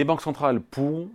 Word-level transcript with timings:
Les 0.00 0.04
banques 0.04 0.22
centrales 0.22 0.62
pourront, 0.62 1.10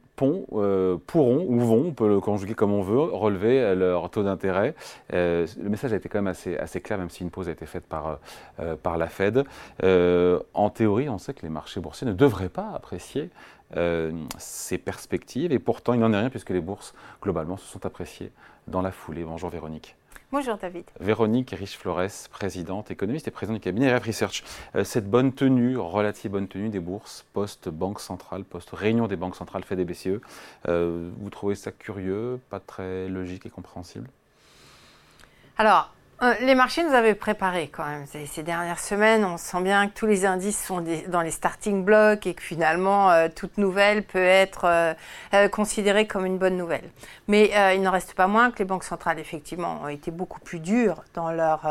euh, 0.54 0.98
pourront 1.08 1.44
ou 1.50 1.60
vont, 1.60 1.88
on 1.88 1.92
peut 1.92 2.08
le 2.08 2.20
conjuguer 2.20 2.54
comme 2.54 2.72
on 2.72 2.84
veut, 2.84 3.00
relever 3.00 3.74
leur 3.74 4.12
taux 4.12 4.22
d'intérêt. 4.22 4.76
le 5.12 5.48
message 5.58 5.92
a 5.92 5.96
été 5.96 6.08
quand 6.08 6.20
même 6.20 6.28
assez, 6.28 6.56
assez, 6.56 6.82
clair, 6.82 7.00
même 7.00 7.10
si 7.10 7.24
une 7.24 7.32
pause 7.32 7.50
a 7.50 7.52
été 7.52 7.66
faite 7.66 7.86
par, 7.88 8.20
par 8.84 9.00
la 9.00 9.08
Fed. 9.08 9.44
en 9.82 10.70
théorie, 10.70 11.10
on 11.10 11.18
sait 11.18 11.34
que 11.34 11.42
les 11.42 11.50
marchés 11.50 11.80
boursiers 11.80 12.06
ne 12.06 12.14
devraient 12.14 12.48
pas 12.48 12.74
apprécier 12.76 13.32
ces 14.38 14.78
perspectives, 14.78 15.52
et 15.52 15.58
pourtant 15.58 15.94
il 15.94 16.00
n'en 16.00 16.14
est 16.14 16.20
rien 16.20 16.30
puisque 16.30 16.52
les 16.52 16.62
bourses, 16.62 16.94
globalement, 17.24 17.58
se 17.58 17.66
sont 17.66 17.88
appréciées 17.88 18.32
dans 18.68 18.84
la 18.84 18.92
foulée. 18.92 19.24
Bonjour 19.24 19.50
Véronique. 19.50 19.96
Bonjour 20.32 20.58
David. 20.58 20.84
Véronique 21.00 21.52
Riche-Flores, 21.52 22.28
présidente 22.30 22.92
économiste 22.92 23.26
et 23.30 23.32
présidente 23.32 23.62
du 23.62 23.64
cabinet 23.64 23.96
RF 23.96 24.06
Research. 24.06 24.44
Euh, 24.76 24.84
cette 24.84 25.10
bonne 25.10 25.32
tenue, 25.32 25.78
relative 25.78 26.32
bonne 26.32 26.50
tenue 26.50 26.68
des 26.68 26.82
bourses 26.82 27.26
post-banque 27.32 28.02
centrale, 28.02 28.44
post-réunion 28.44 29.08
des 29.08 29.16
banques 29.16 29.38
centrales 29.38 29.64
fait 29.64 29.78
des 29.78 29.86
BCE, 29.86 30.20
euh, 30.68 31.10
vous 31.18 31.30
trouvez 31.30 31.56
ça 31.56 31.72
curieux, 31.72 32.42
pas 32.50 32.60
très 32.60 33.08
logique 33.08 33.46
et 33.46 33.50
compréhensible? 33.50 34.10
Alors, 35.58 35.95
euh, 36.22 36.34
les 36.40 36.56
marchés 36.56 36.82
nous 36.82 36.94
avaient 36.94 37.14
préparé 37.14 37.68
quand 37.68 37.84
même. 37.86 38.06
Ces, 38.08 38.42
dernières 38.42 38.80
semaines, 38.80 39.26
on 39.26 39.36
sent 39.36 39.62
bien 39.62 39.90
que 39.90 39.94
tous 39.94 40.06
les 40.06 40.26
indices 40.26 40.64
sont 40.64 40.82
dans 41.10 41.22
les 41.22 41.32
starting 41.32 41.84
blocks 41.84 42.26
et 42.26 42.34
que 42.34 42.42
finalement, 42.42 43.12
euh, 43.12 43.28
toute 43.34 43.58
nouvelle 43.58 44.02
peut 44.02 44.18
être 44.18 44.64
euh, 45.34 45.50
considérée 45.50 46.08
comme 46.08 46.26
une 46.26 46.38
bonne 46.38 46.56
nouvelle. 46.56 46.90
Mais 47.28 47.52
il 47.76 47.82
n'en 47.82 47.92
reste 47.92 48.14
pas 48.14 48.28
moins 48.28 48.52
que 48.52 48.60
les 48.60 48.66
banques 48.66 48.86
centrales, 48.86 49.20
effectivement, 49.20 49.82
ont 49.84 49.90
été 49.90 50.10
beaucoup 50.10 50.40
plus 50.40 50.60
dures 50.60 51.04
dans 51.14 51.32
leur 51.32 51.68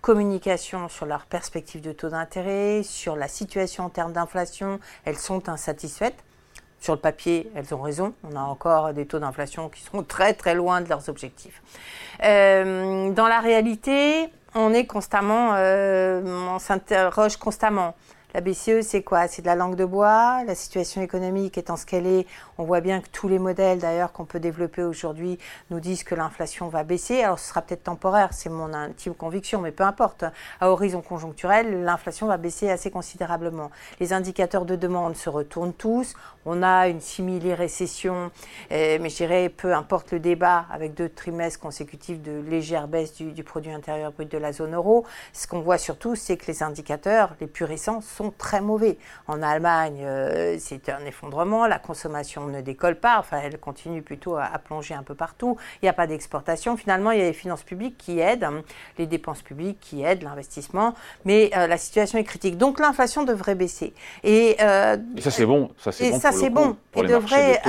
communication 0.00 0.88
sur 0.88 1.06
leurs 1.06 1.26
perspectives 1.26 1.82
de 1.82 1.92
taux 1.92 2.08
d'intérêt, 2.08 2.82
sur 2.82 3.14
la 3.14 3.28
situation 3.28 3.84
en 3.84 3.90
termes 3.90 4.12
d'inflation. 4.12 4.80
Elles 5.04 5.18
sont 5.18 5.48
insatisfaites. 5.48 6.24
Sur 6.84 6.92
le 6.92 7.00
papier, 7.00 7.50
elles 7.54 7.74
ont 7.74 7.80
raison. 7.80 8.12
On 8.30 8.36
a 8.36 8.42
encore 8.42 8.92
des 8.92 9.06
taux 9.06 9.18
d'inflation 9.18 9.70
qui 9.70 9.80
sont 9.80 10.02
très 10.02 10.34
très 10.34 10.54
loin 10.54 10.82
de 10.82 10.88
leurs 10.90 11.08
objectifs. 11.08 11.62
Euh, 12.22 13.10
dans 13.10 13.26
la 13.26 13.40
réalité, 13.40 14.28
on 14.54 14.70
est 14.74 14.84
constamment, 14.84 15.52
euh, 15.54 16.20
on 16.54 16.58
s'interroge 16.58 17.38
constamment. 17.38 17.94
La 18.34 18.40
BCE, 18.40 18.80
c'est 18.82 19.04
quoi? 19.04 19.28
C'est 19.28 19.42
de 19.42 19.46
la 19.46 19.54
langue 19.54 19.76
de 19.76 19.84
bois? 19.84 20.42
La 20.44 20.56
situation 20.56 21.00
économique 21.00 21.56
étant 21.56 21.76
ce 21.76 21.86
qu'elle 21.86 22.04
est, 22.04 22.26
on 22.58 22.64
voit 22.64 22.80
bien 22.80 23.00
que 23.00 23.06
tous 23.12 23.28
les 23.28 23.38
modèles, 23.38 23.78
d'ailleurs, 23.78 24.10
qu'on 24.10 24.24
peut 24.24 24.40
développer 24.40 24.82
aujourd'hui, 24.82 25.38
nous 25.70 25.78
disent 25.78 26.02
que 26.02 26.16
l'inflation 26.16 26.66
va 26.66 26.82
baisser. 26.82 27.22
Alors, 27.22 27.38
ce 27.38 27.50
sera 27.50 27.62
peut-être 27.62 27.84
temporaire, 27.84 28.30
c'est 28.32 28.48
mon 28.48 28.74
intime 28.74 29.14
conviction, 29.14 29.60
mais 29.60 29.70
peu 29.70 29.84
importe. 29.84 30.24
À 30.60 30.68
horizon 30.68 31.00
conjoncturel, 31.00 31.84
l'inflation 31.84 32.26
va 32.26 32.36
baisser 32.36 32.68
assez 32.68 32.90
considérablement. 32.90 33.70
Les 34.00 34.12
indicateurs 34.12 34.64
de 34.64 34.74
demande 34.74 35.14
se 35.14 35.30
retournent 35.30 35.72
tous. 35.72 36.16
On 36.44 36.64
a 36.64 36.88
une 36.88 37.00
simili-récession, 37.00 38.32
eh, 38.68 38.98
mais 38.98 39.10
je 39.10 39.16
dirais, 39.16 39.48
peu 39.48 39.72
importe 39.72 40.10
le 40.10 40.18
débat, 40.18 40.66
avec 40.72 40.94
deux 40.94 41.08
trimestres 41.08 41.60
consécutifs 41.60 42.20
de 42.20 42.40
légère 42.40 42.88
baisse 42.88 43.14
du, 43.14 43.30
du 43.30 43.44
produit 43.44 43.70
intérieur 43.70 44.10
brut 44.10 44.30
de 44.30 44.38
la 44.38 44.52
zone 44.52 44.74
euro. 44.74 45.06
Ce 45.32 45.46
qu'on 45.46 45.60
voit 45.60 45.78
surtout, 45.78 46.16
c'est 46.16 46.36
que 46.36 46.46
les 46.48 46.64
indicateurs 46.64 47.36
les 47.40 47.46
plus 47.46 47.64
récents 47.64 48.00
sont 48.00 48.23
très 48.30 48.60
mauvais. 48.60 48.98
En 49.28 49.42
Allemagne, 49.42 50.00
euh, 50.02 50.56
c'est 50.58 50.88
un 50.88 51.04
effondrement, 51.06 51.66
la 51.66 51.78
consommation 51.78 52.46
ne 52.46 52.60
décolle 52.60 52.96
pas, 52.96 53.18
enfin 53.18 53.40
elle 53.42 53.58
continue 53.58 54.02
plutôt 54.02 54.36
à, 54.36 54.50
plonger 54.58 54.94
un 54.94 55.02
peu 55.02 55.14
partout, 55.14 55.56
il 55.82 55.86
n'y 55.86 55.88
a 55.88 55.92
pas 55.92 56.06
d'exportation. 56.06 56.76
Finalement, 56.76 57.10
il 57.10 57.18
y 57.18 57.22
a 57.22 57.24
les 57.24 57.32
finances 57.32 57.62
publiques 57.62 57.96
qui 57.98 58.20
aident, 58.20 58.44
hein, 58.44 58.62
les 58.98 59.06
dépenses 59.06 59.42
publiques 59.42 59.78
qui 59.80 60.02
aident 60.02 60.22
l'investissement, 60.22 60.94
mais 61.24 61.50
euh, 61.56 61.66
la 61.66 61.76
situation 61.76 62.18
est 62.18 62.24
critique. 62.24 62.56
Donc 62.56 62.80
l'inflation 62.80 63.24
devrait 63.24 63.54
baisser. 63.54 63.94
Et, 64.22 64.56
euh, 64.60 64.96
ça 65.18 65.30
c'est 65.30 65.46
bon, 65.46 65.70
ça 65.78 65.92
c'est 65.92 66.10
bon. 66.10 66.20
Ça 66.20 66.32
c'est 66.32 66.50
bon. 66.50 66.76
Pour 66.92 67.02
les 67.02 67.08
devrait, 67.08 67.60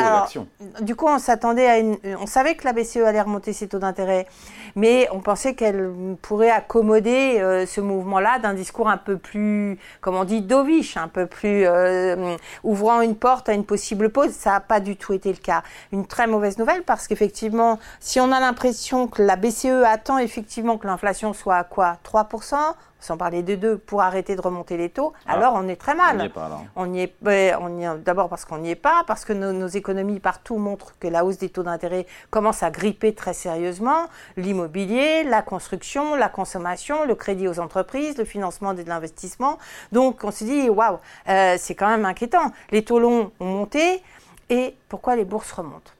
du 0.82 0.96
coup, 0.96 1.08
on 1.08 1.18
s'attendait 1.18 1.68
à 1.68 1.80
une, 1.80 1.98
on 2.20 2.28
savait 2.28 2.56
que 2.56 2.66
la 2.66 2.74
BCE 2.74 2.98
allait 2.98 3.22
remonter 3.22 3.54
ses 3.54 3.68
taux 3.68 3.80
d'intérêt, 3.80 4.28
mais 4.76 5.08
on 5.12 5.20
pensait 5.20 5.56
qu'elle 5.56 5.92
pourrait 6.22 6.52
accommoder 6.52 7.66
ce 7.68 7.82
mouvement-là 7.82 8.40
d'un 8.40 8.54
discours 8.54 8.88
un 8.88 8.98
peu 8.98 9.18
plus, 9.18 9.80
comment 10.02 10.22
on 10.22 10.26
dit, 10.26 10.42
dovish, 10.46 10.98
un 10.98 11.08
peu 11.08 11.26
plus 11.26 11.66
euh, 11.66 12.36
ouvrant 12.64 13.02
une 13.02 13.16
porte 13.16 13.50
à 13.50 13.54
une 13.54 13.66
possible 13.66 14.10
pause. 14.10 14.32
Ça 14.32 14.52
n'a 14.52 14.60
pas 14.60 14.80
du 14.80 14.96
tout 14.96 15.14
été 15.14 15.30
le 15.30 15.38
cas. 15.38 15.64
Une 15.92 16.08
très 16.08 16.28
mauvaise 16.28 16.58
nouvelle 16.58 16.84
parce 16.84 17.08
qu'effectivement, 17.08 17.80
si 18.00 18.20
on 18.20 18.32
a 18.32 18.40
l'impression 18.40 19.08
que 19.08 19.22
la 19.22 19.36
BCE 19.36 19.84
attend 19.86 20.18
effectivement 20.18 20.78
que 20.78 20.88
l'inflation 20.88 21.34
soit 21.34 21.58
à 21.58 21.64
quoi? 21.64 21.98
3% 22.06 22.56
sans 23.06 23.18
parler 23.18 23.44
de 23.44 23.56
deux, 23.56 23.78
pour 23.78 24.02
arrêter 24.02 24.36
de 24.36 24.42
remonter 24.42 24.78
les 24.78 24.90
taux, 24.90 25.14
ah. 25.26 25.34
alors 25.34 25.54
on 25.56 25.68
est 25.68 25.76
très 25.76 25.96
mal. 25.96 26.18
On 26.76 26.88
n'y 26.88 27.02
est 27.02 27.08
pas, 27.08 27.22
On 27.26 27.30
y 27.30 27.40
est, 27.40 27.56
on 27.60 27.98
y 27.98 28.04
d'abord 28.04 28.30
parce 28.30 28.46
qu'on 28.46 28.58
n'y 28.58 28.72
est 28.72 28.76
pas, 28.76 29.04
parce 29.08 29.26
que 29.26 29.34
nos, 29.34 29.68
économies 29.68 30.20
partout 30.20 30.58
montrent 30.58 30.94
que 31.00 31.08
la 31.08 31.26
hausse 31.26 31.38
des 31.38 31.50
taux 31.50 31.64
d'intérêt 31.64 32.06
commence 32.30 32.64
à 32.64 32.72
gripper 32.72 33.14
très 33.14 33.34
sérieusement. 33.34 34.08
L'immobilier, 34.38 35.24
la 35.24 35.42
construction, 35.42 36.16
la 36.16 36.30
consommation, 36.30 37.06
le 37.06 37.16
crédit 37.16 37.48
aux 37.48 37.60
entreprises, 37.60 38.18
le 38.18 38.26
financement 38.26 38.74
de 38.74 38.84
l'investissement. 38.84 39.58
Donc 39.92 40.24
on 40.24 40.32
se 40.32 40.44
dit, 40.44 40.70
waouh, 40.70 41.00
euh, 41.30 41.56
c'est 41.58 41.76
quand 41.76 41.90
même 41.90 42.06
inquiétant. 42.06 42.52
Les 42.72 42.84
taux 42.84 43.00
longs 43.00 43.32
ont 43.40 43.46
monté, 43.46 44.02
et 44.50 44.76
pourquoi 44.90 45.16
les 45.16 45.26
bourses 45.26 45.52
remontent? 45.52 45.92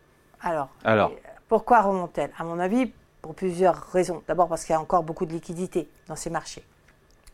Alors, 0.42 0.70
alors. 0.84 1.12
pourquoi 1.48 1.82
remontent-elles? 1.82 2.32
À 2.38 2.44
mon 2.44 2.60
avis, 2.60 2.92
pour 3.26 3.34
plusieurs 3.34 3.88
raisons. 3.92 4.22
D'abord 4.28 4.48
parce 4.48 4.66
qu'il 4.66 4.74
y 4.74 4.76
a 4.76 4.80
encore 4.80 5.02
beaucoup 5.02 5.26
de 5.26 5.34
liquidités 5.34 5.90
dans 6.08 6.16
ces 6.16 6.30
marchés. 6.30 6.64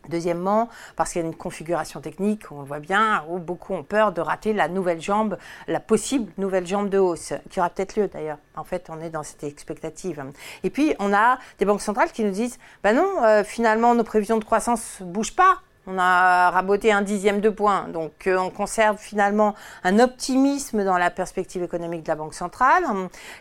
Deuxièmement, 0.08 0.68
parce 0.96 1.12
qu'il 1.12 1.22
y 1.22 1.24
a 1.24 1.28
une 1.28 1.34
configuration 1.34 2.00
technique, 2.00 2.50
on 2.50 2.60
le 2.60 2.66
voit 2.66 2.80
bien, 2.80 3.24
où 3.28 3.38
beaucoup 3.38 3.72
ont 3.74 3.84
peur 3.84 4.12
de 4.12 4.20
rater 4.20 4.52
la 4.52 4.68
nouvelle 4.68 5.00
jambe, 5.00 5.38
la 5.68 5.80
possible 5.80 6.32
nouvelle 6.38 6.66
jambe 6.66 6.88
de 6.88 6.98
hausse, 6.98 7.32
qui 7.50 7.60
aura 7.60 7.70
peut-être 7.70 7.96
lieu 7.96 8.08
d'ailleurs. 8.08 8.38
En 8.56 8.64
fait, 8.64 8.88
on 8.90 9.00
est 9.00 9.10
dans 9.10 9.22
cette 9.22 9.44
expectative. 9.44 10.24
Et 10.64 10.70
puis, 10.70 10.94
on 10.98 11.12
a 11.12 11.38
des 11.58 11.64
banques 11.64 11.82
centrales 11.82 12.10
qui 12.10 12.24
nous 12.24 12.32
disent, 12.32 12.58
ben 12.82 12.96
non, 12.96 13.22
euh, 13.22 13.44
finalement, 13.44 13.94
nos 13.94 14.04
prévisions 14.04 14.38
de 14.38 14.44
croissance 14.44 14.98
bougent 15.00 15.36
pas. 15.36 15.58
On 15.86 15.98
a 15.98 16.50
raboté 16.50 16.92
un 16.92 17.02
dixième 17.02 17.40
de 17.40 17.48
point. 17.48 17.88
Donc, 17.88 18.26
euh, 18.26 18.36
on 18.38 18.50
conserve 18.50 18.98
finalement 18.98 19.54
un 19.82 19.98
optimisme 19.98 20.84
dans 20.84 20.96
la 20.96 21.10
perspective 21.10 21.62
économique 21.62 22.04
de 22.04 22.08
la 22.08 22.14
Banque 22.14 22.34
centrale. 22.34 22.84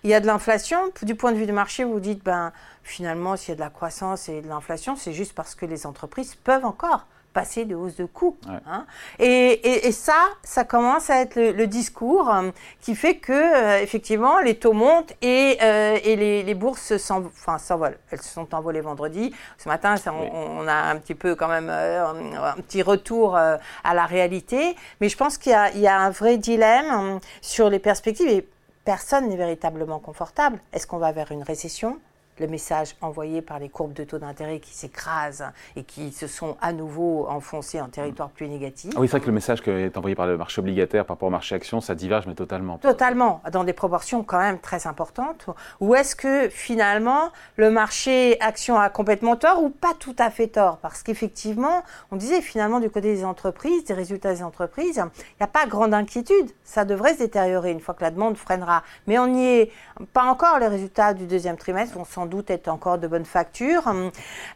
Il 0.03 0.09
y 0.09 0.15
a 0.15 0.19
de 0.19 0.25
l'inflation. 0.25 0.91
Du 1.03 1.13
point 1.13 1.31
de 1.33 1.37
vue 1.37 1.45
du 1.45 1.51
marché, 1.51 1.83
vous 1.83 1.99
dites, 1.99 2.23
ben, 2.23 2.51
finalement, 2.83 3.35
s'il 3.35 3.49
y 3.49 3.51
a 3.51 3.55
de 3.55 3.59
la 3.59 3.69
croissance 3.69 4.27
et 4.27 4.41
de 4.41 4.47
l'inflation, 4.47 4.95
c'est 4.95 5.13
juste 5.13 5.33
parce 5.33 5.53
que 5.53 5.67
les 5.67 5.85
entreprises 5.85 6.33
peuvent 6.35 6.65
encore 6.65 7.05
passer 7.33 7.65
de 7.65 7.75
hausse 7.75 7.95
de 7.95 8.05
coûts. 8.05 8.37
Hein. 8.67 8.85
Et, 9.19 9.91
ça, 9.91 10.29
ça 10.43 10.63
commence 10.63 11.09
à 11.09 11.21
être 11.21 11.35
le, 11.35 11.67
discours 11.67 12.33
euh, 12.33 12.49
qui 12.81 12.95
fait 12.95 13.15
que 13.15 13.31
euh, 13.31 13.81
effectivement 13.81 14.39
les 14.39 14.55
taux 14.55 14.73
montent 14.73 15.13
et, 15.21 15.57
euh, 15.61 15.97
les, 16.03 16.53
bourses 16.55 16.97
s'envolent. 16.97 17.97
Elles 18.11 18.21
se 18.21 18.29
sont 18.29 18.53
envolées 18.53 18.81
vendredi. 18.81 19.33
Ce 19.57 19.67
matin, 19.67 19.95
on, 20.07 20.67
a 20.67 20.73
un 20.73 20.97
petit 20.97 21.15
peu 21.15 21.35
quand 21.35 21.47
même 21.47 21.69
un 21.69 22.61
petit 22.61 22.81
retour 22.81 23.35
à 23.35 23.59
la 23.93 24.05
réalité. 24.05 24.75
Mais 24.99 25.09
je 25.09 25.17
pense 25.17 25.37
qu'il 25.37 25.51
y, 25.75 25.79
y, 25.79 25.87
a 25.87 25.99
un 25.99 26.09
vrai 26.09 26.37
dilemme 26.37 27.19
sur 27.41 27.69
les 27.69 27.79
perspectives 27.79 28.27
et 28.27 28.47
personne 28.85 29.27
n'est 29.29 29.37
véritablement 29.37 29.99
confortable. 29.99 30.59
Est-ce 30.73 30.87
qu'on 30.87 30.97
va 30.97 31.11
vers 31.11 31.31
une 31.31 31.43
récession? 31.43 31.99
Le 32.39 32.47
message 32.47 32.95
envoyé 33.01 33.41
par 33.41 33.59
les 33.59 33.69
courbes 33.69 33.93
de 33.93 34.03
taux 34.03 34.19
d'intérêt 34.19 34.59
qui 34.59 34.73
s'écrasent 34.73 35.45
et 35.75 35.83
qui 35.83 36.11
se 36.11 36.27
sont 36.27 36.57
à 36.61 36.73
nouveau 36.73 37.27
enfoncées 37.27 37.81
en 37.81 37.87
territoire 37.87 38.29
plus 38.29 38.47
négatif. 38.47 38.91
Ah 38.95 38.99
oui, 38.99 39.07
c'est 39.07 39.11
vrai 39.11 39.21
que 39.21 39.27
le 39.27 39.33
message 39.33 39.61
qui 39.61 39.69
est 39.69 39.97
envoyé 39.97 40.15
par 40.15 40.27
le 40.27 40.37
marché 40.37 40.59
obligataire 40.59 41.05
par 41.05 41.15
rapport 41.15 41.27
au 41.27 41.31
marché 41.31 41.55
action, 41.55 41.81
ça 41.81 41.95
diverge, 41.95 42.25
mais 42.27 42.35
totalement. 42.35 42.77
Totalement, 42.77 43.41
dans 43.51 43.63
des 43.63 43.73
proportions 43.73 44.23
quand 44.23 44.39
même 44.39 44.59
très 44.59 44.87
importantes. 44.87 45.47
Ou 45.79 45.95
est-ce 45.95 46.15
que 46.15 46.49
finalement, 46.49 47.31
le 47.57 47.69
marché 47.69 48.39
action 48.39 48.77
a 48.77 48.89
complètement 48.89 49.35
tort 49.35 49.61
ou 49.61 49.69
pas 49.69 49.93
tout 49.99 50.15
à 50.17 50.29
fait 50.29 50.47
tort? 50.47 50.77
Parce 50.77 51.03
qu'effectivement, 51.03 51.83
on 52.11 52.15
disait 52.15 52.41
finalement 52.41 52.79
du 52.79 52.89
côté 52.89 53.13
des 53.13 53.25
entreprises, 53.25 53.85
des 53.85 53.93
résultats 53.93 54.33
des 54.33 54.43
entreprises, 54.43 54.97
il 54.97 55.37
n'y 55.39 55.43
a 55.43 55.47
pas 55.47 55.65
grande 55.65 55.93
inquiétude. 55.93 56.49
Ça 56.63 56.85
devrait 56.85 57.13
se 57.13 57.19
détériorer 57.19 57.71
une 57.71 57.79
fois 57.79 57.93
que 57.93 58.03
la 58.03 58.11
demande 58.11 58.37
freinera. 58.37 58.83
Mais 59.07 59.19
on 59.19 59.27
n'y 59.27 59.45
est 59.45 59.71
pas 60.13 60.23
encore. 60.23 60.59
Les 60.59 60.67
résultats 60.67 61.13
du 61.13 61.25
deuxième 61.25 61.57
trimestre 61.57 61.95
vont 61.95 62.05
sans 62.05 62.20
doute 62.25 62.49
être 62.49 62.67
encore 62.67 62.97
de 62.97 63.07
bonne 63.07 63.25
facture. 63.25 63.87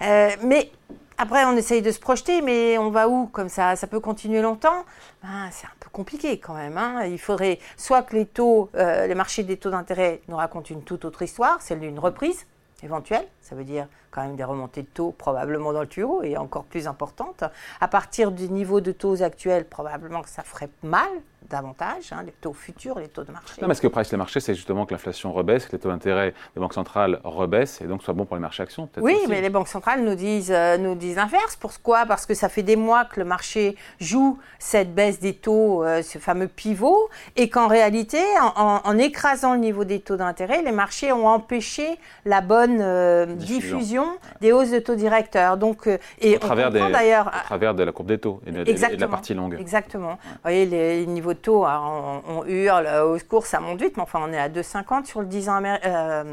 Euh, 0.02 0.30
mais 0.44 0.72
après, 1.18 1.46
on 1.46 1.56
essaye 1.56 1.82
de 1.82 1.92
se 1.92 2.00
projeter, 2.00 2.42
mais 2.42 2.78
on 2.78 2.90
va 2.90 3.08
où 3.08 3.28
comme 3.28 3.50
ça? 3.50 3.76
Ça 3.76 3.88
peut 3.88 4.00
continuer 4.00 4.42
longtemps? 4.42 4.84
Ben, 5.24 5.50
C'est 5.52 5.66
un 5.66 5.78
peu 5.80 5.90
compliqué 5.90 6.40
quand 6.40 6.56
même. 6.56 6.78
Hein. 6.78 7.06
Il 7.06 7.20
faudrait 7.20 7.60
soit 7.78 8.02
que 8.02 8.16
les 8.16 8.26
taux, 8.26 8.70
euh, 8.76 9.08
les 9.08 9.16
marchés 9.16 9.44
des 9.44 9.58
taux 9.58 9.70
d'intérêt 9.70 10.22
nous 10.28 10.36
racontent 10.36 10.74
une 10.74 10.84
toute 10.84 11.06
autre 11.06 11.22
histoire, 11.22 11.62
celle 11.62 11.80
d'une 11.80 12.00
reprise 12.00 12.46
éventuelle, 12.84 13.26
ça 13.42 13.56
veut 13.56 13.64
dire 13.64 13.88
quand 14.12 14.22
même 14.22 14.36
des 14.36 14.44
remontées 14.44 14.84
de 14.84 14.88
taux 14.88 15.12
probablement 15.12 15.74
dans 15.74 15.82
le 15.82 15.88
tuyau 15.88 16.22
et 16.24 16.38
encore 16.38 16.66
plus 16.66 16.88
importantes. 16.88 17.44
À 17.82 17.88
partir 17.88 18.32
du 18.32 18.50
niveau 18.50 18.82
de 18.82 18.92
taux 18.92 19.22
actuel, 19.24 19.66
probablement 19.66 20.22
que 20.22 20.30
ça 20.30 20.44
ferait 20.44 20.70
mal 20.84 21.10
davantage, 21.50 22.12
hein, 22.12 22.24
les 22.26 22.32
taux 22.32 22.54
futurs, 22.54 23.00
les 23.00 23.08
taux 23.08 23.24
de 23.24 23.32
marché. 23.32 23.62
Non, 23.62 23.68
mais 23.68 23.74
ce 23.74 23.82
que 23.82 23.88
price 23.88 24.12
les 24.12 24.18
marchés, 24.18 24.40
c'est 24.40 24.56
justement 24.56 24.86
que 24.86 24.94
l'inflation 24.94 25.32
rebaisse, 25.32 25.66
que 25.68 25.74
les 25.74 25.80
taux 25.80 25.90
d'intérêt 25.90 26.34
des 26.54 26.60
banques 26.60 26.74
centrales 26.74 27.20
rebaissent 27.24 27.82
et 27.82 27.86
donc 27.86 28.04
soit 28.04 28.14
bon 28.14 28.26
pour 28.26 28.36
les 28.36 28.42
marchés 28.42 28.64
actions. 28.64 28.90
Oui, 28.98 29.18
mais 29.30 29.42
les 29.42 29.50
banques 29.50 29.68
centrales 29.68 30.04
nous 30.04 30.16
disent, 30.16 30.52
euh, 30.52 30.78
nous 30.78 30.96
disent 30.96 31.18
l'inverse. 31.18 31.56
Pourquoi? 31.56 32.06
Parce 32.06 32.26
que 32.26 32.34
ça 32.34 32.50
fait 32.50 32.64
des 32.64 32.76
mois 32.76 33.06
que 33.06 33.20
le 33.20 33.26
marché 33.26 33.76
joue 34.00 34.38
cette 34.60 34.94
baisse 34.94 35.20
des 35.20 35.34
taux, 35.34 35.84
euh, 35.84 36.02
ce 36.02 36.18
fameux 36.18 36.48
pivot, 36.48 37.10
et 37.36 37.50
qu'en 37.50 37.68
réalité, 37.68 38.20
en, 38.56 38.98
écrasant 38.98 39.54
le 39.54 39.60
niveau 39.60 39.84
des 39.84 40.00
taux 40.00 40.16
d'intérêt, 40.16 40.62
les 40.64 40.72
marchés 40.72 41.12
ont 41.12 41.28
empêché 41.28 41.98
la 42.26 42.42
bonne 42.42 42.80
euh, 42.82 43.26
diffusion, 43.26 44.06
des 44.42 44.52
hausses 44.52 44.72
de 44.72 44.80
taux 44.80 44.96
directeurs. 44.96 45.58
Donc, 45.58 45.88
et 46.20 46.36
au 46.36 46.40
travers, 46.40 46.72
d'ailleurs, 46.72 47.28
à 47.28 47.42
travers 47.42 47.76
de 47.76 47.84
la 47.84 47.92
courbe 47.92 48.08
des 48.08 48.18
taux 48.18 48.42
et 48.46 48.52
de, 48.52 49.00
la 49.00 49.08
partie 49.08 49.34
longue. 49.34 49.58
Exactement. 49.60 50.18
Vous 50.24 50.40
voyez, 50.44 50.66
les, 50.66 51.06
niveaux 51.06 51.34
hein, 51.66 52.22
on, 52.28 52.46
hurle 52.46 52.88
au 53.06 53.18
secours, 53.18 53.46
ça 53.46 53.60
monte 53.60 53.82
vite, 53.82 53.98
mais 53.98 54.04
enfin, 54.04 54.20
on 54.24 54.32
est 54.32 54.40
à 54.40 54.50
2,50 54.50 55.06
sur 55.06 55.22
le 55.22 55.28
10 55.28 55.50
ans 55.50 55.62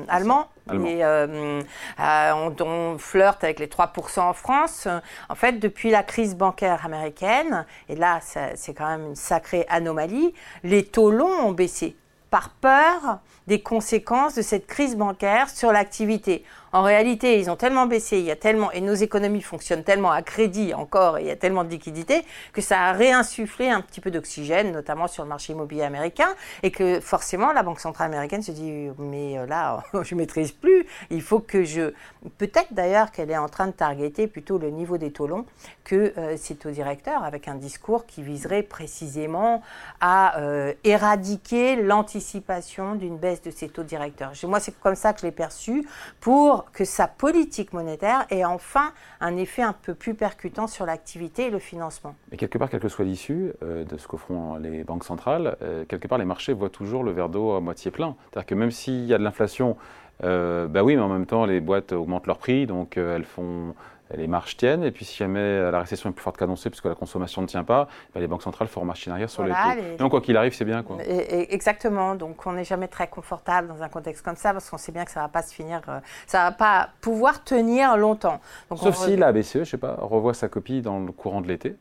allemand. 0.08 0.48
Et 0.70 1.04
euh, 1.04 1.60
euh, 2.00 2.50
on, 2.60 2.98
flirte 2.98 3.42
avec 3.42 3.58
les 3.58 3.66
3% 3.66 4.20
en 4.20 4.32
France. 4.32 4.86
En 5.28 5.34
fait, 5.34 5.58
depuis 5.58 5.90
la 5.90 6.02
crise 6.02 6.36
bancaire 6.36 6.84
américaine, 6.86 7.66
et 7.88 7.96
là, 7.96 8.20
c'est 8.22 8.74
quand 8.74 8.86
même 8.86 9.06
une 9.08 9.16
sacrée 9.16 9.66
anomalie, 9.68 10.34
les 10.62 10.84
taux 10.84 11.10
longs 11.10 11.46
ont 11.46 11.52
baissé 11.52 11.96
par 12.30 12.50
peur 12.50 13.18
des 13.46 13.60
conséquences 13.60 14.34
de 14.34 14.42
cette 14.42 14.66
crise 14.66 14.96
bancaire 14.96 15.50
sur 15.50 15.72
l'activité. 15.72 16.44
En 16.72 16.82
réalité, 16.82 17.38
ils 17.38 17.50
ont 17.50 17.56
tellement 17.56 17.84
baissé, 17.84 18.18
il 18.18 18.24
y 18.24 18.30
a 18.30 18.36
tellement, 18.36 18.72
et 18.72 18.80
nos 18.80 18.94
économies 18.94 19.42
fonctionnent 19.42 19.84
tellement 19.84 20.10
à 20.10 20.22
crédit 20.22 20.72
encore, 20.72 21.18
et 21.18 21.22
il 21.22 21.26
y 21.26 21.30
a 21.30 21.36
tellement 21.36 21.64
de 21.64 21.68
liquidités, 21.68 22.24
que 22.54 22.62
ça 22.62 22.80
a 22.80 22.92
réinsufflé 22.92 23.68
un 23.68 23.82
petit 23.82 24.00
peu 24.00 24.10
d'oxygène, 24.10 24.72
notamment 24.72 25.06
sur 25.06 25.22
le 25.22 25.28
marché 25.28 25.52
immobilier 25.52 25.82
américain, 25.82 26.28
et 26.62 26.70
que 26.70 26.98
forcément, 27.00 27.52
la 27.52 27.62
Banque 27.62 27.78
centrale 27.80 28.06
américaine 28.06 28.40
se 28.40 28.52
dit, 28.52 28.88
mais 28.98 29.38
euh, 29.38 29.46
là, 29.46 29.84
je 30.02 30.14
maîtrise 30.14 30.52
plus, 30.52 30.86
il 31.10 31.20
faut 31.20 31.40
que 31.40 31.62
je... 31.62 31.92
Peut-être 32.38 32.72
d'ailleurs 32.72 33.10
qu'elle 33.12 33.30
est 33.30 33.36
en 33.36 33.48
train 33.48 33.66
de 33.66 33.72
targeter 33.72 34.26
plutôt 34.26 34.56
le 34.56 34.70
niveau 34.70 34.96
des 34.96 35.12
taux 35.12 35.26
longs 35.26 35.44
que 35.84 36.14
euh, 36.16 36.36
ses 36.38 36.54
taux 36.54 36.70
directeurs, 36.70 37.22
avec 37.22 37.48
un 37.48 37.56
discours 37.56 38.06
qui 38.06 38.22
viserait 38.22 38.62
précisément 38.62 39.62
à 40.00 40.38
euh, 40.40 40.72
éradiquer 40.84 41.76
l'anticipation 41.76 42.94
d'une 42.94 43.18
baisse 43.18 43.42
de 43.42 43.50
ces 43.50 43.68
taux 43.68 43.82
directeurs. 43.82 44.32
Moi, 44.44 44.60
c'est 44.60 44.78
comme 44.80 44.94
ça 44.94 45.12
que 45.12 45.20
je 45.20 45.26
l'ai 45.26 45.32
perçu, 45.32 45.86
pour 46.20 46.61
que 46.72 46.84
sa 46.84 47.08
politique 47.08 47.72
monétaire 47.72 48.26
ait 48.30 48.44
enfin 48.44 48.92
un 49.20 49.36
effet 49.36 49.62
un 49.62 49.72
peu 49.72 49.94
plus 49.94 50.14
percutant 50.14 50.66
sur 50.66 50.86
l'activité 50.86 51.46
et 51.46 51.50
le 51.50 51.58
financement. 51.58 52.14
Et 52.30 52.36
quelque 52.36 52.58
part, 52.58 52.70
quelle 52.70 52.80
que 52.80 52.88
soit 52.88 53.04
l'issue 53.04 53.52
euh, 53.62 53.84
de 53.84 53.96
ce 53.96 54.06
qu'offront 54.06 54.56
les 54.56 54.84
banques 54.84 55.04
centrales, 55.04 55.56
euh, 55.62 55.84
quelque 55.86 56.08
part, 56.08 56.18
les 56.18 56.24
marchés 56.24 56.52
voient 56.52 56.70
toujours 56.70 57.02
le 57.04 57.12
verre 57.12 57.28
d'eau 57.28 57.52
à 57.52 57.60
moitié 57.60 57.90
plein. 57.90 58.16
C'est-à-dire 58.30 58.46
que 58.46 58.54
même 58.54 58.70
s'il 58.70 59.04
y 59.04 59.14
a 59.14 59.18
de 59.18 59.24
l'inflation, 59.24 59.76
euh, 60.24 60.68
bah 60.68 60.84
oui, 60.84 60.94
mais 60.96 61.02
en 61.02 61.08
même 61.08 61.26
temps, 61.26 61.46
les 61.46 61.60
boîtes 61.60 61.92
augmentent 61.92 62.26
leur 62.26 62.38
prix, 62.38 62.66
donc 62.66 62.96
elles 62.96 63.24
font 63.24 63.74
les 64.16 64.26
marges 64.26 64.56
tiennent. 64.56 64.84
Et 64.84 64.90
puis, 64.90 65.04
si 65.04 65.16
jamais 65.16 65.70
la 65.70 65.80
récession 65.80 66.10
est 66.10 66.12
plus 66.12 66.22
forte 66.22 66.36
qu'annoncée, 66.36 66.70
puisque 66.70 66.86
la 66.86 66.94
consommation 66.94 67.42
ne 67.42 67.46
tient 67.46 67.64
pas, 67.64 67.88
bah, 68.14 68.20
les 68.20 68.26
banques 68.26 68.42
centrales 68.42 68.68
feront 68.68 68.84
marche 68.84 69.06
arrière 69.08 69.30
sur 69.30 69.44
les 69.44 69.52
taux. 69.52 69.96
Donc, 69.98 70.10
quoi 70.10 70.20
qu'il 70.20 70.36
arrive, 70.36 70.54
c'est 70.54 70.64
bien. 70.64 70.82
Quoi. 70.82 70.98
exactement. 71.06 72.14
Donc, 72.14 72.46
on 72.46 72.52
n'est 72.52 72.64
jamais 72.64 72.88
très 72.88 73.08
confortable 73.08 73.68
dans 73.68 73.82
un 73.82 73.88
contexte 73.88 74.24
comme 74.24 74.36
ça, 74.36 74.52
parce 74.52 74.68
qu'on 74.70 74.78
sait 74.78 74.92
bien 74.92 75.04
que 75.04 75.10
ça 75.10 75.20
ne 75.20 75.24
va 75.24 75.28
pas 75.28 75.42
se 75.42 75.54
finir, 75.54 75.80
euh, 75.88 76.00
ça 76.26 76.44
ne 76.44 76.50
va 76.50 76.52
pas 76.52 76.90
pouvoir 77.00 77.44
tenir 77.44 77.96
longtemps. 77.96 78.40
Sauf 78.76 78.96
si 78.96 79.16
la 79.16 79.32
BCE, 79.32 79.52
je 79.52 79.58
ne 79.60 79.64
sais 79.64 79.78
pas, 79.78 79.96
revoit 80.00 80.34
sa 80.34 80.48
copie 80.48 80.82
dans 80.82 81.00
le 81.00 81.12
courant 81.12 81.40
de 81.40 81.48
l'été. 81.48 81.76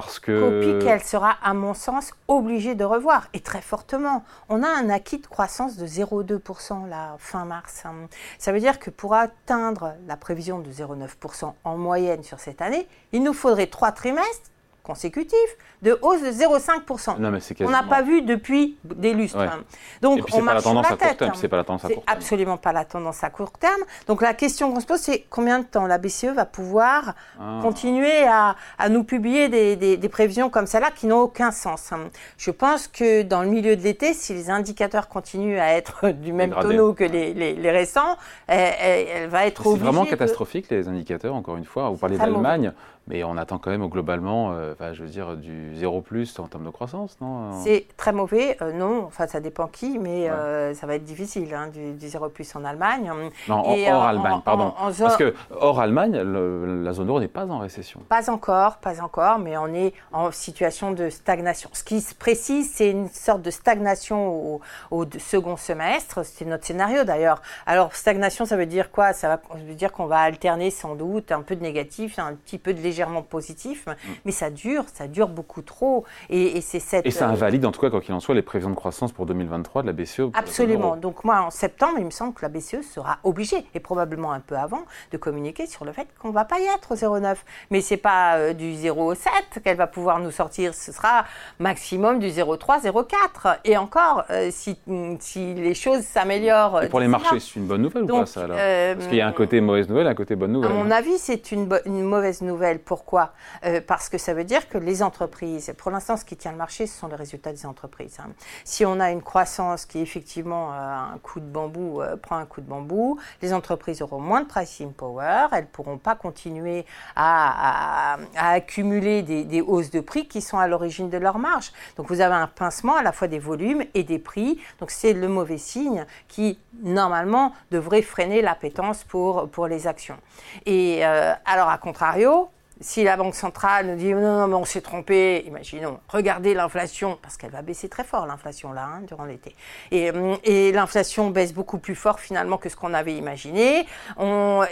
Parce 0.00 0.20
que... 0.20 0.38
Copie 0.40 0.84
qu'elle 0.84 1.02
sera, 1.02 1.36
à 1.42 1.54
mon 1.54 1.74
sens, 1.74 2.12
obligée 2.28 2.76
de 2.76 2.84
revoir, 2.84 3.26
et 3.32 3.40
très 3.40 3.60
fortement. 3.60 4.24
On 4.48 4.62
a 4.62 4.68
un 4.68 4.90
acquis 4.90 5.18
de 5.18 5.26
croissance 5.26 5.76
de 5.76 5.86
0,2% 5.88 6.88
là, 6.88 7.16
fin 7.18 7.44
mars. 7.44 7.82
Hein. 7.84 8.06
Ça 8.38 8.52
veut 8.52 8.60
dire 8.60 8.78
que 8.78 8.90
pour 8.90 9.14
atteindre 9.14 9.94
la 10.06 10.16
prévision 10.16 10.60
de 10.60 10.70
0,9% 10.70 11.52
en 11.64 11.76
moyenne 11.76 12.22
sur 12.22 12.38
cette 12.38 12.62
année, 12.62 12.86
il 13.10 13.24
nous 13.24 13.32
faudrait 13.32 13.66
trois 13.66 13.90
trimestres 13.90 14.50
consécutif 14.88 15.48
de 15.82 15.98
hausse 16.00 16.22
de 16.22 16.30
0,5%. 16.30 17.16
On 17.60 17.70
n'a 17.70 17.82
pas 17.82 18.00
vu 18.00 18.22
depuis 18.22 18.78
des 18.82 19.12
lustres. 19.12 19.38
Hein. 19.38 19.62
Donc, 20.00 20.26
on 20.32 20.40
marche 20.40 20.46
pas 20.46 20.54
la 20.54 20.62
tendance 20.62 20.86
à 20.90 20.96
court 20.96 21.16
terme. 21.16 21.32
C'est 21.34 21.48
pas 21.48 21.56
la 21.58 21.64
tendance 21.64 21.84
à 21.84 21.88
court 21.88 22.04
terme. 22.04 22.16
absolument 22.16 22.56
pas 22.56 22.72
la 22.72 22.84
tendance 22.86 23.22
à 23.22 23.28
court 23.28 23.52
terme. 23.52 23.82
Donc, 24.06 24.22
la 24.22 24.32
question 24.32 24.72
qu'on 24.72 24.80
se 24.80 24.86
pose, 24.86 25.00
c'est 25.00 25.26
combien 25.28 25.58
de 25.58 25.64
temps 25.64 25.86
la 25.86 25.98
BCE 25.98 26.32
va 26.34 26.46
pouvoir 26.46 27.14
ah. 27.38 27.58
continuer 27.60 28.26
à, 28.26 28.56
nous 28.88 29.04
publier 29.04 29.48
des, 29.48 30.08
prévisions 30.08 30.48
comme 30.48 30.66
celle-là 30.66 30.90
qui 30.90 31.06
n'ont 31.06 31.20
aucun 31.20 31.50
sens. 31.50 31.92
Hein. 31.92 32.08
Je 32.38 32.50
pense 32.50 32.88
que 32.88 33.22
dans 33.22 33.42
le 33.42 33.48
milieu 33.48 33.76
de 33.76 33.82
l'été, 33.82 34.14
si 34.14 34.32
les 34.32 34.48
indicateurs 34.48 35.08
continuent 35.08 35.60
à 35.60 35.74
être 35.74 36.08
du 36.24 36.32
même 36.32 36.54
tonneau 36.54 36.94
que 36.94 37.04
les, 37.04 37.70
récents, 37.70 38.16
elle, 38.46 39.28
va 39.28 39.46
être 39.46 39.66
obligée. 39.66 39.84
C'est 39.84 39.90
vraiment 39.90 40.06
catastrophique, 40.06 40.70
les 40.70 40.88
indicateurs, 40.88 41.34
encore 41.34 41.58
une 41.58 41.66
fois. 41.66 41.90
Vous 41.90 41.98
parlez 41.98 42.16
d'Allemagne. 42.16 42.72
Mais 43.08 43.24
on 43.24 43.38
attend 43.38 43.58
quand 43.58 43.70
même 43.70 43.86
globalement, 43.88 44.52
euh, 44.52 44.74
je 44.92 45.02
veux 45.02 45.08
dire, 45.08 45.36
du 45.36 45.74
zéro 45.76 46.02
plus 46.02 46.38
en 46.38 46.46
termes 46.46 46.64
de 46.64 46.70
croissance, 46.70 47.16
non 47.22 47.52
C'est 47.64 47.86
très 47.96 48.12
mauvais, 48.12 48.58
euh, 48.60 48.72
non, 48.72 49.04
enfin 49.06 49.26
ça 49.26 49.40
dépend 49.40 49.66
qui, 49.66 49.98
mais 49.98 50.28
euh, 50.28 50.74
ça 50.74 50.86
va 50.86 50.96
être 50.96 51.04
difficile, 51.04 51.54
hein, 51.54 51.68
du, 51.68 52.06
zéro 52.06 52.28
plus 52.28 52.54
en 52.54 52.64
Allemagne. 52.64 53.10
Non, 53.48 53.62
hors 53.64 54.02
Allemagne, 54.04 54.40
pardon. 54.44 54.74
Parce 54.76 55.16
que 55.16 55.34
hors 55.50 55.80
Allemagne, 55.80 56.18
la 56.18 56.92
zone 56.92 57.08
euro 57.08 57.18
n'est 57.18 57.28
pas 57.28 57.46
en 57.46 57.58
récession. 57.58 58.00
Pas 58.10 58.28
encore, 58.28 58.76
pas 58.76 59.02
encore, 59.02 59.38
mais 59.38 59.56
on 59.56 59.68
est 59.68 59.94
en 60.12 60.30
situation 60.30 60.92
de 60.92 61.08
stagnation. 61.08 61.70
Ce 61.72 61.84
qui 61.84 62.02
se 62.02 62.14
précise, 62.14 62.70
c'est 62.74 62.90
une 62.90 63.08
sorte 63.08 63.40
de 63.40 63.50
stagnation 63.50 64.60
au, 64.90 65.04
second 65.18 65.56
semestre, 65.56 66.24
c'est 66.26 66.44
notre 66.44 66.66
scénario 66.66 67.04
d'ailleurs. 67.04 67.40
Alors 67.64 67.94
stagnation, 67.94 68.44
ça 68.44 68.58
veut 68.58 68.66
dire 68.66 68.90
quoi? 68.90 69.14
Ça 69.14 69.40
veut 69.54 69.74
dire 69.74 69.92
qu'on 69.92 70.06
va 70.06 70.18
alterner 70.18 70.70
sans 70.70 70.94
doute 70.94 71.32
un 71.32 71.40
peu 71.40 71.56
de 71.56 71.62
négatif, 71.62 72.18
un 72.18 72.34
petit 72.34 72.58
peu 72.58 72.74
de 72.74 72.80
légèreté 72.80 72.97
légèrement 72.98 73.22
positif, 73.22 73.86
mm. 73.86 73.92
mais 74.24 74.32
ça 74.32 74.50
dure, 74.50 74.84
ça 74.92 75.06
dure 75.06 75.28
beaucoup 75.28 75.62
trop. 75.62 76.04
Et, 76.30 76.60
c'est 76.60 76.80
cette. 76.80 77.06
Et 77.06 77.10
ça 77.10 77.28
euh, 77.28 77.32
invalide, 77.32 77.64
en 77.64 77.72
tout 77.72 77.80
cas, 77.80 77.90
quoi 77.90 78.00
qu'il 78.00 78.14
en 78.14 78.20
soit, 78.20 78.34
les 78.34 78.42
prévisions 78.42 78.70
de 78.70 78.74
croissance 78.74 79.12
pour 79.12 79.26
2023 79.26 79.82
de 79.82 79.86
la 79.86 79.92
BCE. 79.92 80.30
Absolument. 80.34 80.96
Donc, 80.96 81.24
moi, 81.24 81.40
en 81.42 81.50
septembre, 81.50 81.94
il 81.98 82.04
me 82.04 82.10
semble 82.10 82.34
que 82.34 82.42
la 82.42 82.48
BCE 82.48 82.82
sera 82.82 83.18
obligée, 83.22 83.64
et 83.74 83.80
probablement 83.80 84.32
un 84.32 84.40
peu 84.40 84.56
avant, 84.56 84.82
de 85.12 85.16
communiquer 85.16 85.66
sur 85.66 85.84
le 85.84 85.92
fait 85.92 86.08
qu'on 86.18 86.28
ne 86.28 86.32
va 86.32 86.44
pas 86.44 86.58
y 86.58 86.64
être 86.64 86.92
au 86.92 86.96
0,9. 86.96 87.36
Mais 87.70 87.80
ce 87.80 87.94
n'est 87.94 87.98
pas 87.98 88.36
euh, 88.36 88.52
du 88.52 88.72
0,7 88.72 89.60
qu'elle 89.62 89.76
va 89.76 89.86
pouvoir 89.86 90.18
nous 90.18 90.32
sortir, 90.32 90.74
ce 90.74 90.90
sera 90.90 91.24
maximum 91.60 92.18
du 92.18 92.28
0,3, 92.28 92.82
0,4. 92.82 93.58
Et 93.64 93.76
encore, 93.76 94.24
euh, 94.30 94.48
si, 94.50 94.76
si, 95.20 95.54
les 95.54 95.74
choses 95.74 96.02
s'améliorent. 96.02 96.82
Et 96.82 96.88
pour 96.88 97.00
les 97.00 97.08
marchés, 97.08 97.38
c'est 97.38 97.56
une 97.56 97.66
bonne 97.66 97.82
nouvelle 97.82 98.04
ou 98.04 98.06
pas 98.08 98.26
ça 98.26 98.44
alors? 98.44 98.56
Parce 98.56 99.06
qu'il 99.06 99.18
y 99.18 99.20
a 99.20 99.28
un 99.28 99.32
côté 99.32 99.60
mauvaise 99.60 99.88
nouvelle, 99.88 100.08
un 100.08 100.14
côté 100.14 100.34
bonne 100.34 100.52
nouvelle. 100.52 100.72
À 100.72 100.74
mon 100.74 100.90
avis, 100.90 101.18
c'est 101.18 101.52
une, 101.52 101.68
une 101.84 102.02
mauvaise 102.02 102.42
nouvelle 102.42 102.80
pourquoi 102.88 103.34
euh, 103.66 103.82
Parce 103.86 104.08
que 104.08 104.16
ça 104.16 104.32
veut 104.32 104.44
dire 104.44 104.66
que 104.66 104.78
les 104.78 105.02
entreprises, 105.02 105.74
pour 105.76 105.90
l'instant, 105.90 106.16
ce 106.16 106.24
qui 106.24 106.38
tient 106.38 106.52
le 106.52 106.56
marché, 106.56 106.86
ce 106.86 106.98
sont 106.98 107.06
les 107.06 107.16
résultats 107.16 107.52
des 107.52 107.66
entreprises. 107.66 108.16
Hein. 108.18 108.30
Si 108.64 108.86
on 108.86 108.98
a 108.98 109.10
une 109.10 109.20
croissance 109.20 109.84
qui, 109.84 109.98
effectivement, 109.98 110.72
euh, 110.72 111.14
un 111.14 111.18
coup 111.18 111.38
de 111.38 111.44
bambou 111.44 112.00
euh, 112.00 112.16
prend 112.16 112.36
un 112.36 112.46
coup 112.46 112.62
de 112.62 112.66
bambou, 112.66 113.18
les 113.42 113.52
entreprises 113.52 114.00
auront 114.00 114.20
moins 114.20 114.40
de 114.40 114.46
pricing 114.46 114.94
power, 114.94 115.48
elles 115.52 115.64
ne 115.64 115.66
pourront 115.66 115.98
pas 115.98 116.14
continuer 116.14 116.86
à, 117.14 118.16
accumuler 118.34 119.20
des, 119.22 119.60
hausses 119.60 119.90
de 119.90 120.00
prix 120.00 120.26
qui 120.26 120.40
sont 120.40 120.58
à 120.58 120.66
l'origine 120.66 121.10
de 121.10 121.18
leur 121.18 121.38
marge. 121.38 121.72
Donc 121.98 122.08
vous 122.08 122.22
avez 122.22 122.36
un 122.36 122.46
pincement 122.46 122.96
à 122.96 123.02
la 123.02 123.12
fois 123.12 123.28
des 123.28 123.38
volumes 123.38 123.84
et 123.92 124.02
des 124.02 124.18
prix. 124.18 124.58
Donc 124.80 124.90
c'est 124.90 125.12
le 125.12 125.28
mauvais 125.28 125.58
signe 125.58 126.06
qui, 126.26 126.58
normalement, 126.82 127.52
devrait 127.70 128.00
freiner 128.00 128.40
l'appétence 128.40 129.04
pour 129.04 129.66
les 129.68 129.86
actions. 129.86 130.16
Et 130.64 131.04
alors, 131.04 131.68
à 131.68 131.76
contrario, 131.76 132.48
si 132.80 133.04
la 133.04 133.16
Banque 133.16 133.34
centrale 133.34 133.86
nous 133.86 133.96
dit 133.96 134.14
non, 134.14 134.40
non, 134.40 134.48
mais 134.48 134.54
on 134.54 134.64
s'est 134.64 134.80
trompé, 134.80 135.44
imaginons, 135.46 136.00
regardez 136.08 136.54
l'inflation, 136.54 137.18
parce 137.20 137.36
qu'elle 137.36 137.50
va 137.50 137.62
baisser 137.62 137.88
très 137.88 138.04
fort 138.04 138.26
l'inflation 138.26 138.72
là, 138.72 138.84
hein, 138.84 139.00
durant 139.06 139.24
l'été. 139.24 139.54
Et, 139.90 140.10
hum, 140.10 140.38
et 140.44 140.72
l'inflation 140.72 141.30
baisse 141.30 141.52
beaucoup 141.52 141.78
plus 141.78 141.94
fort 141.94 142.20
finalement 142.20 142.56
que 142.56 142.68
ce 142.68 142.76
qu'on 142.76 142.94
avait 142.94 143.16
imaginé. 143.16 143.86
On, 144.16 144.64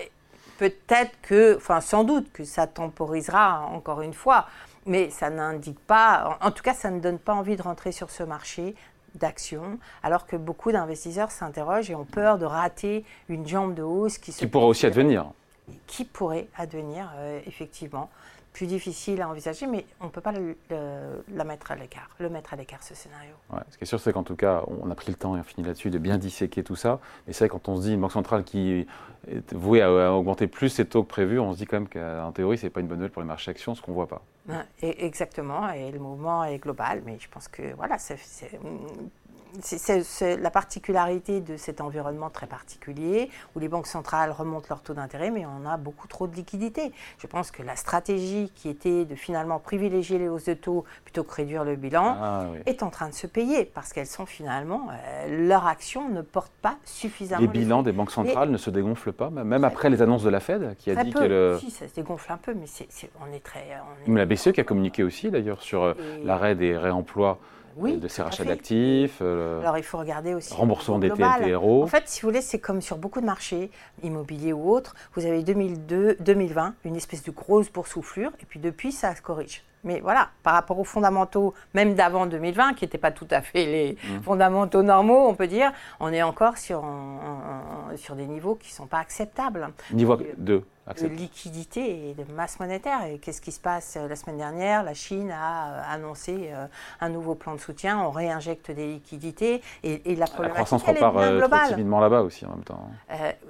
peut-être 0.58 1.12
que, 1.22 1.56
enfin 1.56 1.80
sans 1.80 2.04
doute 2.04 2.32
que 2.32 2.44
ça 2.44 2.66
temporisera 2.66 3.66
encore 3.72 4.02
une 4.02 4.14
fois, 4.14 4.46
mais 4.86 5.10
ça 5.10 5.30
n'indique 5.30 5.80
pas, 5.80 6.38
en, 6.40 6.50
tout 6.50 6.62
cas 6.62 6.74
ça 6.74 6.90
ne 6.90 7.00
donne 7.00 7.18
pas 7.18 7.34
envie 7.34 7.56
de 7.56 7.62
rentrer 7.62 7.92
sur 7.92 8.10
ce 8.10 8.22
marché 8.22 8.74
d'actions, 9.14 9.78
alors 10.02 10.26
que 10.26 10.36
beaucoup 10.36 10.72
d'investisseurs 10.72 11.30
s'interrogent 11.30 11.90
et 11.90 11.94
ont 11.94 12.04
peur 12.04 12.38
de 12.38 12.44
rater 12.44 13.04
une 13.28 13.46
jambe 13.46 13.74
de 13.74 13.82
hausse 13.82 14.18
qui, 14.18 14.32
qui 14.32 14.46
pourra 14.46 14.66
aussi 14.66 14.86
advenir 14.86 15.32
qui 15.86 16.04
pourrait 16.04 16.48
advenir, 16.56 17.10
euh, 17.16 17.40
effectivement, 17.46 18.10
plus 18.52 18.66
difficile 18.66 19.20
à 19.20 19.28
envisager, 19.28 19.66
mais 19.66 19.84
on 20.00 20.06
ne 20.06 20.10
peut 20.10 20.22
pas 20.22 20.32
la 20.32 21.44
mettre 21.44 21.72
à 21.72 21.76
l'écart, 21.76 22.08
le 22.18 22.30
mettre 22.30 22.54
à 22.54 22.56
l'écart, 22.56 22.82
ce 22.82 22.94
scénario. 22.94 23.34
ce 23.68 23.76
qui 23.76 23.84
est 23.84 23.86
sûr, 23.86 24.00
c'est 24.00 24.14
qu'en 24.14 24.22
tout 24.22 24.34
cas, 24.34 24.62
on 24.66 24.90
a 24.90 24.94
pris 24.94 25.12
le 25.12 25.18
temps 25.18 25.36
et 25.36 25.40
on 25.40 25.42
finit 25.42 25.66
là-dessus 25.66 25.90
de 25.90 25.98
bien 25.98 26.16
disséquer 26.16 26.62
tout 26.64 26.74
ça. 26.74 26.98
Mais 27.26 27.34
c'est 27.34 27.44
vrai, 27.44 27.48
quand 27.50 27.68
on 27.68 27.76
se 27.76 27.82
dit 27.82 27.92
une 27.92 28.00
banque 28.00 28.12
centrale 28.12 28.44
qui 28.44 28.70
est 28.70 28.86
vouée 29.52 29.82
à, 29.82 30.14
augmenter 30.14 30.46
plus 30.46 30.70
ses 30.70 30.86
taux 30.86 31.02
que 31.02 31.08
prévu, 31.08 31.38
on 31.38 31.52
se 31.52 31.58
dit 31.58 31.66
quand 31.66 31.76
même 31.76 31.88
qu'en 31.88 32.32
théorie, 32.32 32.56
ce 32.56 32.64
n'est 32.64 32.70
pas 32.70 32.80
une 32.80 32.86
bonne 32.86 32.96
nouvelle 32.96 33.10
pour 33.10 33.20
les 33.20 33.28
marchés 33.28 33.50
actions, 33.50 33.74
ce 33.74 33.82
qu'on 33.82 33.90
ne 33.90 33.96
voit 33.96 34.08
pas. 34.08 34.22
exactement, 34.80 35.68
et 35.70 35.90
le 35.90 35.98
mouvement 35.98 36.42
est 36.44 36.58
global, 36.58 37.02
mais 37.04 37.18
je 37.20 37.28
pense 37.28 37.48
que 37.48 37.74
voilà, 37.74 37.98
c'est 37.98 38.18
c'est 39.62 40.36
la 40.36 40.50
particularité 40.50 41.40
de 41.40 41.56
cet 41.56 41.80
environnement 41.80 42.30
très 42.30 42.46
particulier 42.46 43.30
où 43.54 43.58
les 43.58 43.68
banques 43.68 43.86
centrales 43.86 44.30
remontent 44.30 44.66
leur 44.70 44.82
taux 44.82 44.94
d'intérêt, 44.94 45.30
mais 45.30 45.44
on 45.46 45.68
a 45.68 45.76
beaucoup 45.76 46.08
trop 46.08 46.26
de 46.26 46.34
liquidités. 46.34 46.92
Je 47.18 47.26
pense 47.26 47.50
que 47.50 47.62
la 47.62 47.76
stratégie 47.76 48.50
qui 48.54 48.68
était 48.68 49.04
de 49.04 49.14
finalement 49.14 49.58
privilégier 49.58 50.18
les 50.18 50.28
hausses 50.28 50.46
de 50.46 50.54
taux 50.54 50.84
plutôt 51.04 51.24
que 51.24 51.34
réduire 51.34 51.64
le 51.64 51.76
bilan 51.76 52.16
ah, 52.20 52.46
est 52.66 52.82
en 52.82 52.90
train 52.90 53.08
de 53.08 53.14
se 53.14 53.26
payer 53.26 53.64
parce 53.64 53.92
qu'elles 53.92 54.06
sont 54.06 54.26
finalement, 54.26 54.88
euh, 54.90 55.48
leur 55.48 55.66
action 55.66 56.08
ne 56.08 56.22
porte 56.22 56.52
pas 56.62 56.76
suffisamment. 56.84 57.40
Les 57.40 57.48
bilans 57.48 57.82
des 57.82 57.92
banques 57.92 58.10
centrales 58.10 58.50
ne 58.50 58.58
se 58.58 58.70
dégonflent 58.70 59.12
pas, 59.12 59.30
même 59.30 59.64
après 59.64 59.90
les 59.90 60.02
annonces 60.02 60.22
de 60.22 60.30
la 60.30 60.40
Fed 60.40 60.76
qui 60.78 60.90
a 60.90 61.02
dit 61.02 61.12
qu'elle. 61.12 61.58
Si, 61.58 61.70
ça 61.70 61.88
se 61.88 61.94
dégonfle 61.94 62.32
un 62.32 62.36
peu, 62.36 62.54
mais 62.54 62.66
on 63.20 63.32
est 63.34 63.40
très. 63.40 63.66
mais 64.06 64.20
la 64.20 64.26
BCE 64.26 64.52
qui 64.52 64.60
a 64.60 64.64
communiqué 64.64 65.02
aussi 65.02 65.30
d'ailleurs 65.30 65.62
sur 65.62 65.82
euh, 65.82 65.94
l'arrêt 66.24 66.54
des 66.54 66.76
réemplois 66.76 67.38
oui, 67.76 67.96
de 67.98 68.08
ces 68.08 68.22
rachats 68.22 68.44
d'actifs. 68.44 69.18
Euh, 69.20 69.60
Alors 69.60 69.78
il 69.78 69.84
faut 69.84 69.98
regarder 69.98 70.34
aussi. 70.34 70.52
Remboursement 70.54 70.98
des 70.98 71.10
TLTRO. 71.10 71.82
En 71.82 71.86
fait, 71.86 72.04
si 72.06 72.22
vous 72.22 72.28
voulez, 72.28 72.40
c'est 72.40 72.58
comme 72.58 72.80
sur 72.80 72.96
beaucoup 72.96 73.20
de 73.20 73.26
marchés, 73.26 73.70
immobiliers 74.02 74.52
ou 74.52 74.70
autres. 74.70 74.94
Vous 75.14 75.26
avez 75.26 75.42
2002, 75.42 76.16
2020, 76.20 76.74
une 76.84 76.96
espèce 76.96 77.22
de 77.22 77.30
grosse 77.30 77.70
boursouflure, 77.70 78.32
et 78.40 78.46
puis 78.46 78.58
depuis, 78.58 78.92
ça 78.92 79.14
se 79.14 79.22
corrige. 79.22 79.62
Mais 79.84 80.00
voilà, 80.00 80.30
par 80.42 80.54
rapport 80.54 80.78
aux 80.80 80.84
fondamentaux, 80.84 81.54
même 81.74 81.94
d'avant 81.94 82.26
2020, 82.26 82.74
qui 82.74 82.84
n'étaient 82.84 82.98
pas 82.98 83.12
tout 83.12 83.28
à 83.30 83.40
fait 83.40 83.66
les 83.66 83.92
mmh. 83.92 84.22
fondamentaux 84.22 84.82
normaux, 84.82 85.28
on 85.28 85.34
peut 85.34 85.46
dire, 85.46 85.70
on 86.00 86.12
est 86.12 86.22
encore 86.22 86.58
sur, 86.58 86.84
sur 87.96 88.16
des 88.16 88.26
niveaux 88.26 88.56
qui 88.56 88.70
ne 88.70 88.74
sont 88.74 88.86
pas 88.86 88.98
acceptables. 88.98 89.68
Niveau 89.92 90.18
de 90.94 91.06
de 91.06 91.14
liquidité 91.14 92.10
et 92.10 92.14
de 92.14 92.24
masse 92.32 92.60
monétaire. 92.60 93.04
Et 93.06 93.18
qu'est-ce 93.18 93.40
qui 93.40 93.52
se 93.52 93.60
passe 93.60 93.96
euh, 93.96 94.08
la 94.08 94.16
semaine 94.16 94.36
dernière 94.36 94.82
La 94.82 94.94
Chine 94.94 95.30
a 95.30 95.68
euh, 95.68 95.82
annoncé 95.94 96.50
euh, 96.52 96.66
un 97.00 97.08
nouveau 97.08 97.34
plan 97.34 97.54
de 97.54 97.60
soutien. 97.60 98.00
On 98.00 98.10
réinjecte 98.10 98.70
des 98.70 98.86
liquidités 98.86 99.62
et, 99.82 100.16
la 100.16 100.26
problématique 100.26 100.40
la 100.40 100.50
croissance 100.50 100.82
repart 100.84 101.14
trop 101.14 101.68
timidement 101.74 102.00
là-bas 102.00 102.22
aussi 102.22 102.46
en 102.46 102.50
même 102.50 102.64
temps. 102.64 102.88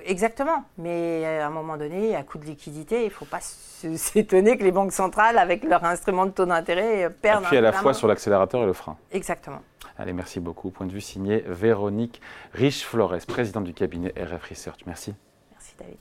exactement. 0.05 0.65
Mais 0.79 1.41
à 1.41 1.47
un 1.47 1.51
moment 1.51 1.77
donné, 1.77 2.17
à 2.17 2.23
coup 2.23 2.39
de 2.39 2.45
liquidité, 2.45 3.03
il 3.03 3.07
ne 3.07 3.11
faut 3.11 3.25
pas 3.25 3.41
s'étonner 3.41 4.57
que 4.57 4.65
les 4.65 4.73
banques 4.73 4.93
centrales, 4.93 5.39
avec 5.39 5.65
leurs 5.65 5.85
instruments 5.85 6.27
de 6.27 6.31
taux 6.31 6.47
d'intérêt, 6.47 7.11
perdent. 7.11 7.45
Appuient 7.45 7.59
à 7.59 7.63
la 7.63 7.73
fois 7.73 7.95
sur 7.95 8.09
l'accélérateur 8.09 8.63
et 8.63 8.67
le 8.67 8.73
frein. 8.73 8.97
Exactement. 9.13 9.61
Allez, 9.99 10.13
merci 10.13 10.41
beaucoup. 10.41 10.71
Point 10.71 10.87
de 10.87 10.93
vue 10.93 11.01
signé 11.01 11.43
Véronique 11.47 12.21
Riche-Flores, 12.53 13.17
présidente 13.27 13.65
du 13.65 13.75
cabinet 13.75 14.13
RF 14.17 14.51
Research. 14.51 14.81
Merci. 14.87 15.15
Merci 15.53 15.75
David. 15.79 15.99